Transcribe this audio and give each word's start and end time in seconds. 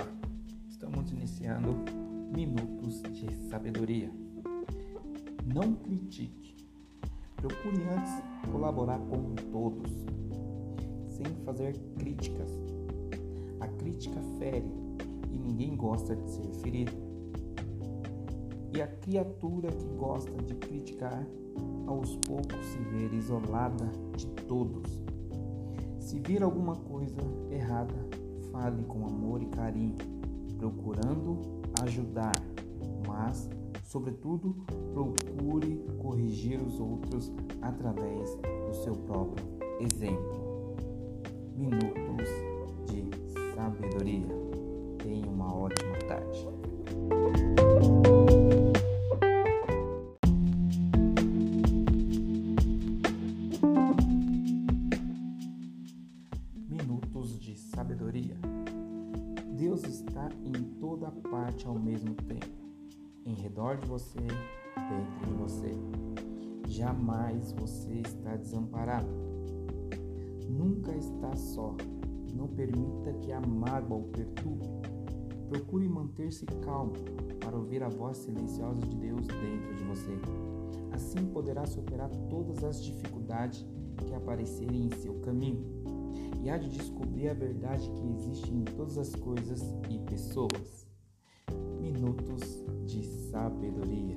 Olá, 0.00 0.08
estamos 0.66 1.12
iniciando 1.12 1.74
Minutos 2.34 3.02
de 3.02 3.34
Sabedoria. 3.50 4.10
Não 5.44 5.74
critique, 5.74 6.56
procure 7.36 7.82
antes 7.82 8.12
colaborar 8.50 8.98
com 8.98 9.34
todos, 9.52 9.90
sem 11.10 11.26
fazer 11.44 11.76
críticas. 11.98 12.50
A 13.60 13.68
crítica 13.68 14.18
fere 14.38 14.72
e 15.30 15.38
ninguém 15.38 15.76
gosta 15.76 16.16
de 16.16 16.30
ser 16.30 16.50
ferido. 16.62 16.92
E 18.74 18.80
a 18.80 18.86
criatura 18.86 19.70
que 19.70 19.86
gosta 19.96 20.32
de 20.42 20.54
criticar, 20.54 21.26
aos 21.86 22.16
poucos 22.16 22.64
se 22.64 22.78
vê 22.78 23.14
isolada 23.14 23.90
de 24.16 24.26
todos. 24.46 25.02
Se 25.98 26.18
vir 26.20 26.42
alguma 26.42 26.76
coisa 26.76 27.20
errada, 27.50 28.08
fale 28.52 28.82
com 28.84 29.06
amor 29.06 29.42
e 29.42 29.46
carinho, 29.46 29.96
procurando 30.58 31.60
ajudar, 31.82 32.36
mas 33.06 33.48
Sobretudo, 33.90 34.54
procure 34.94 35.84
corrigir 35.98 36.62
os 36.62 36.78
outros 36.78 37.32
através 37.60 38.38
do 38.68 38.72
seu 38.84 38.94
próprio 38.94 39.44
exemplo. 39.80 40.76
Minutos 41.56 42.28
de 42.86 43.04
sabedoria. 43.52 44.39
Minutos 56.80 57.38
de 57.38 57.58
sabedoria. 57.58 58.36
Deus 59.54 59.84
está 59.84 60.30
em 60.42 60.64
toda 60.80 61.10
parte 61.10 61.66
ao 61.66 61.78
mesmo 61.78 62.14
tempo 62.14 62.60
em 63.26 63.34
redor 63.34 63.76
de 63.76 63.86
você, 63.86 64.18
dentro 64.18 65.26
de 65.26 65.32
você. 65.34 65.72
Jamais 66.66 67.52
você 67.52 68.00
está 68.00 68.34
desamparado. 68.34 69.08
Nunca 70.48 70.96
está 70.96 71.36
só. 71.36 71.76
Não 72.34 72.48
permita 72.48 73.12
que 73.20 73.30
a 73.30 73.40
mágoa 73.40 73.98
o 73.98 74.04
perturbe. 74.04 74.66
Procure 75.50 75.86
manter-se 75.86 76.46
calmo 76.64 76.94
para 77.40 77.58
ouvir 77.58 77.82
a 77.82 77.90
voz 77.90 78.16
silenciosa 78.16 78.80
de 78.80 78.96
Deus 78.96 79.26
dentro 79.26 79.74
de 79.76 79.84
você. 79.84 80.18
Assim 80.92 81.26
poderá 81.26 81.66
superar 81.66 82.08
todas 82.30 82.64
as 82.64 82.82
dificuldades 82.82 83.66
que 83.98 84.14
aparecerem 84.14 84.86
em 84.86 84.90
seu 84.96 85.20
caminho 85.20 85.69
e 86.42 86.50
há 86.50 86.56
de 86.56 86.68
descobrir 86.68 87.28
a 87.28 87.34
verdade 87.34 87.90
que 87.90 88.08
existe 88.08 88.50
em 88.50 88.64
todas 88.64 88.98
as 88.98 89.14
coisas 89.14 89.62
e 89.88 89.98
pessoas. 90.10 90.86
Minutos 91.80 92.64
de 92.86 93.02
sabedoria. 93.30 94.16